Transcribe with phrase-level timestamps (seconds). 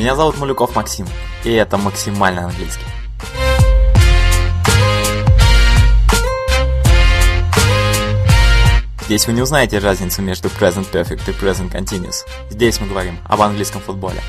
[0.00, 1.06] Меня зовут Малюков Максим,
[1.44, 2.86] и это максимально английский.
[9.02, 12.24] Здесь вы не узнаете разницу между Present Perfect и Present Continuous.
[12.48, 14.22] Здесь мы говорим об английском футболе.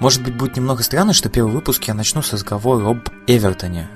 [0.00, 3.88] Может быть, будет немного странно, что первый выпуск я начну с разговора об Эвертоне.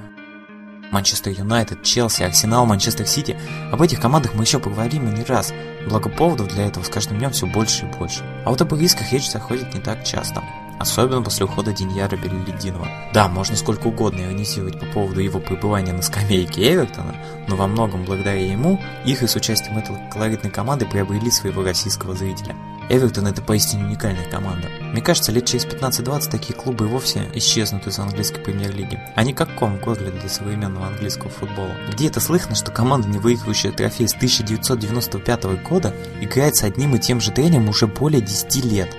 [0.91, 3.39] Манчестер Юнайтед, Челси, Арсенал, Манчестер Сити.
[3.73, 5.53] Об этих командах мы еще поговорим и не раз.
[5.89, 8.25] Благо поводов для этого с каждым днем все больше и больше.
[8.45, 10.43] А вот об рисках речь заходит не так часто.
[10.81, 12.89] Особенно после ухода Деньяра Беллидинова.
[13.13, 17.15] Да, можно сколько угодно иронизировать по поводу его пребывания на скамейке Эвертона,
[17.49, 22.57] но во многом благодаря ему игры с участием этой колоритной команды приобрели своего российского зрителя.
[22.89, 24.69] Эвертон это поистине уникальная команда.
[24.81, 28.99] Мне кажется, лет через 15-20 такие клубы и вовсе исчезнут из английской премьер-лиги.
[29.15, 31.73] Они как ком в горле для современного английского футбола.
[31.93, 36.99] Где это слышно, что команда, не выигрывающая трофей с 1995 года, играет с одним и
[36.99, 38.97] тем же тренером уже более 10 лет?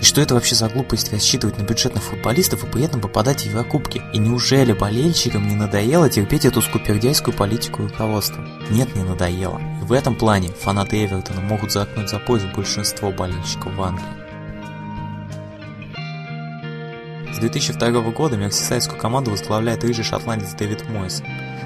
[0.00, 3.46] И что это вообще за глупость рассчитывать на бюджетных футболистов и при этом попадать в
[3.46, 4.00] Еврокубки?
[4.12, 8.46] И неужели болельщикам не надоело терпеть эту скупердяйскую политику руководства?
[8.70, 9.60] Нет, не надоело.
[9.82, 14.28] И в этом плане фанаты Эвертона могут заткнуть за пояс большинство болельщиков в Англии.
[17.34, 21.22] С 2002 года мерсисайдскую команду возглавляет рыжий шотландец Дэвид Мойс.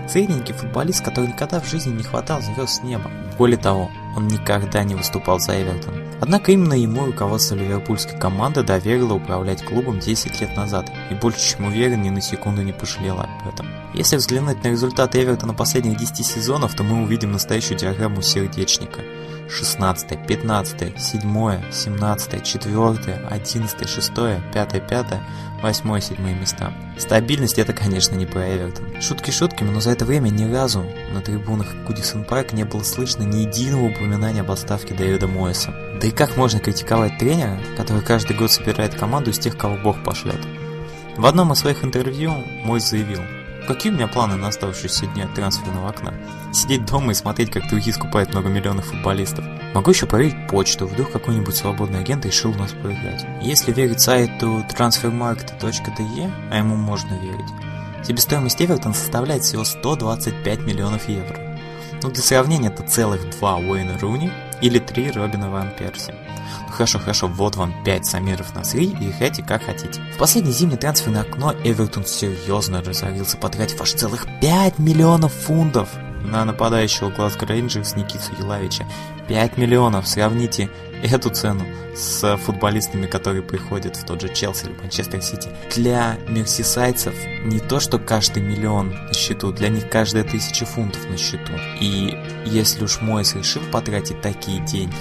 [0.09, 3.11] Средненький футболист, который никогда в жизни не хватал звезд с неба.
[3.39, 5.95] Более того, он никогда не выступал за Эвертон.
[6.21, 11.67] Однако именно ему руководство ливерпульской команды доверило управлять клубом 10 лет назад, и больше чем
[11.67, 13.67] уверен, ни на секунду не пожалел об этом.
[13.95, 19.01] Если взглянуть на результаты Эвертона последних 10 сезонов, то мы увидим настоящую диаграмму сердечника.
[19.51, 24.13] 16, 15, 7, 17, 4, 11, 6,
[24.53, 25.07] 5, 5,
[25.63, 26.73] 8, 7 места.
[26.97, 29.01] Стабильность это, конечно, не про Эвертон.
[29.03, 33.23] Шутки шутками, но за это время ни разу на трибунах Гудисон Парк не было слышно
[33.23, 35.73] ни единого упоминания об отставке Дэвида Мойса.
[36.01, 40.03] Да и как можно критиковать тренера, который каждый год собирает команду из тех, кого Бог
[40.03, 40.41] пошлет?
[41.17, 42.33] В одном из своих интервью
[42.65, 43.21] Мойс заявил,
[43.67, 46.13] Какие у меня планы на оставшиеся дни от трансферного окна?
[46.53, 49.45] Сидеть дома и смотреть, как другие скупают многомиллионных футболистов.
[49.73, 53.25] Могу еще проверить почту, вдруг какой-нибудь свободный агент решил у нас поиграть.
[53.41, 57.53] Если верить сайту transfermarket.de, а ему можно верить,
[58.03, 61.39] себестоимость Эвертон составляет всего 125 миллионов евро.
[62.03, 64.31] Ну, для сравнения, это целых два Уэйна Руни
[64.61, 66.15] или три Робина Ван Перси.
[66.69, 70.01] Хорошо, хорошо, вот вам 5 Самиров Насри и играйте как хотите.
[70.15, 75.91] В последнее зимнее трансферное окно Эвертон серьезно разорился, потратив аж целых 5 миллионов фунтов
[76.25, 78.87] на нападающего Глазго Рейнджерс Никиту Елавича.
[79.29, 80.71] 5 миллионов, сравните
[81.03, 81.65] эту цену
[81.95, 85.49] с футболистами, которые приходят в тот же Челси или Манчестер Сити.
[85.75, 87.15] Для мерсисайцев
[87.45, 91.53] не то, что каждый миллион на счету, для них каждая тысяча фунтов на счету.
[91.81, 94.95] И если уж Мойс решил потратить такие деньги,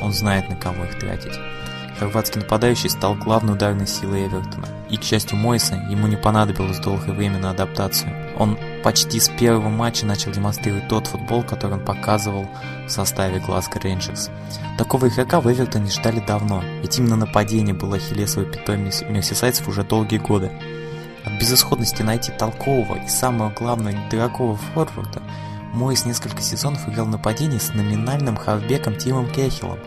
[0.00, 1.38] он знает, на кого их тратить.
[1.98, 4.68] Хорватский нападающий стал главной ударной силой Эвертона.
[4.88, 8.12] И, к счастью Мойса, ему не понадобилось долгое время на адаптацию.
[8.38, 12.48] Он почти с первого матча начал демонстрировать тот футбол, который он показывал
[12.86, 14.30] в составе Глазго Рейнджерс.
[14.76, 20.18] Такого игрока в Эвертоне ждали давно, ведь именно нападение было ахиллесовой пятой мерсисайцев уже долгие
[20.18, 20.50] годы.
[21.24, 25.22] От безысходности найти толкового и, самое главное, недорогого форварда–
[25.72, 29.78] Мойс несколько сезонов играл нападение с номинальным хавбеком Тимом Кехиллом.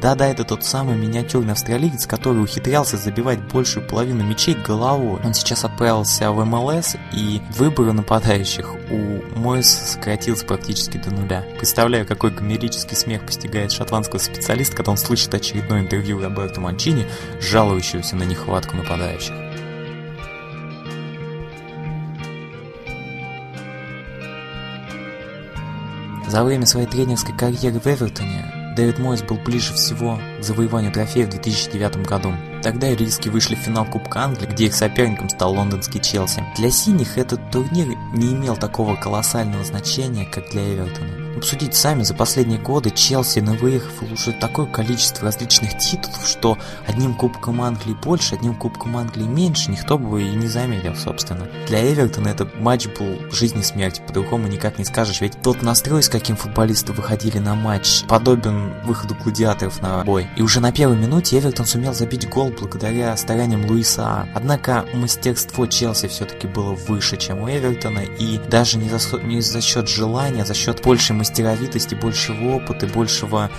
[0.00, 5.20] Да-да, это тот самый миниатюрный австралиец, который ухитрялся забивать большую половину мячей головой.
[5.24, 11.44] Он сейчас отправился в МЛС, и выбор нападающих у Мойса сократился практически до нуля.
[11.58, 17.06] Представляю, какой гомерический смех постигает шотландского специалиста, когда он слышит очередное интервью Роберто Манчини,
[17.40, 19.34] жалующегося на нехватку нападающих.
[26.28, 31.26] За время своей тренерской карьеры в Эвертоне Дэвид Мойс был ближе всего к завоеванию трофея
[31.26, 32.32] в 2009 году.
[32.62, 36.44] Тогда ириски вышли в финал Кубка Англии, где их соперником стал лондонский Челси.
[36.56, 41.28] Для синих этот турнир не имел такого колоссального значения, как для Эвертона.
[41.38, 47.62] Обсудить сами, за последние годы Челси навыехал уже такое количество различных титулов, что одним Кубком
[47.62, 51.46] Англии больше, одним Кубком Англии меньше, никто бы и не заметил, собственно.
[51.68, 56.02] Для Эвертона этот матч был жизни и смерти, по-другому никак не скажешь, ведь тот настрой,
[56.02, 60.27] с каким футболисты выходили на матч, подобен выходу гладиаторов на бой.
[60.36, 64.28] И уже на первой минуте Эвертон сумел забить гол благодаря стараниям Луиса А.
[64.34, 69.60] Однако мастерство Челси все-таки было выше, чем у Эвертона, и даже не за, не за
[69.60, 73.50] счет желания, а за счет большей мастеровитости, большего опыта, большего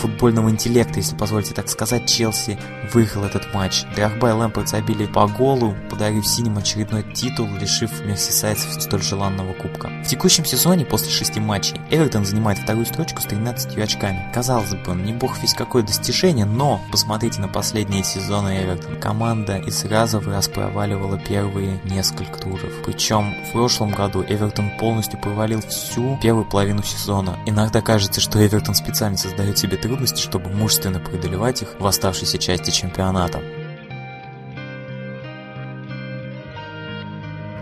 [0.00, 2.58] футбольного интеллекта, если позволите так сказать, Челси
[2.92, 3.84] выиграл этот матч.
[3.94, 9.90] Драгба и Лэмпорт забили по голу, подарив синим очередной титул, лишив мерсисайдцев столь желанного кубка.
[10.04, 14.30] В текущем сезоне, после шести матчей, Эвертон занимает вторую строчку с 13 очками.
[14.34, 19.00] Казалось бы, не бог весь какое достижение, но посмотрите на последние сезоны Эвертон.
[19.00, 22.72] Команда и сразу в раз проваливала первые несколько туров.
[22.84, 27.38] Причем в прошлом году Эвертон полностью провалил всю первую половину сезона.
[27.46, 32.70] Иногда кажется, что Эвертон специально создает себе трудности, чтобы мужественно преодолевать их в оставшейся части
[32.70, 33.40] чемпионата.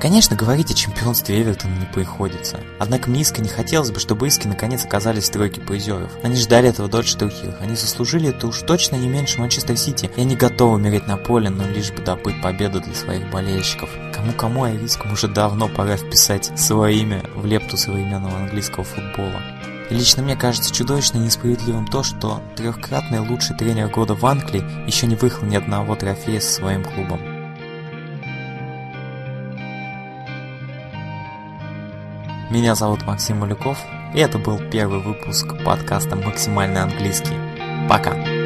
[0.00, 2.61] Конечно, говорить о чемпионстве Эвертона не приходится.
[2.79, 6.12] Однако мне искренне хотелось бы, чтобы иски наконец оказались в тройке призеров.
[6.23, 7.61] Они ждали этого дольше других.
[7.61, 10.09] Они заслужили это уж точно не меньше Манчестер Сити.
[10.15, 13.91] И они готовы умереть на поле, но лишь бы добыть победу для своих болельщиков.
[14.15, 19.43] Кому-кому, а рискам уже давно пора вписать свое имя в лепту современного английского футбола.
[19.90, 25.06] И лично мне кажется чудовищно несправедливым то, что трехкратный лучший тренер года в Англии еще
[25.06, 27.20] не выиграл ни одного трофея со своим клубом.
[32.50, 33.79] Меня зовут Максим Малюков,
[34.14, 37.37] и это был первый выпуск подкаста «Максимальный английский».
[37.88, 38.38] Пока!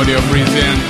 [0.00, 0.89] Audio presents